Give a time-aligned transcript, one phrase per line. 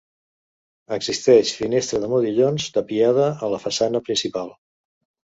[0.95, 4.51] Existeix finestra de modillons tapiada a la façana principal.